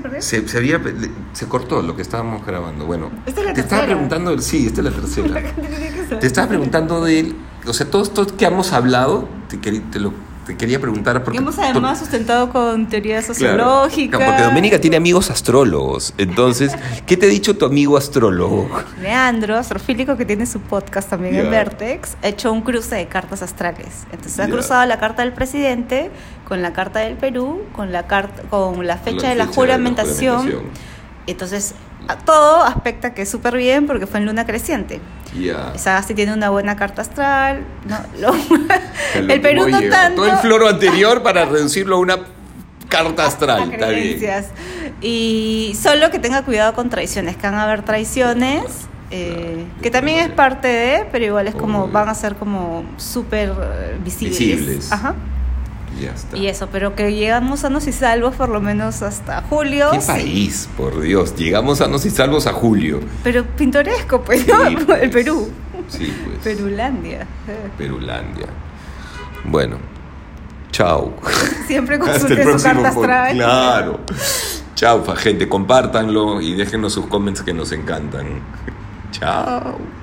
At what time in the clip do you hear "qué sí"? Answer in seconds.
59.92-60.06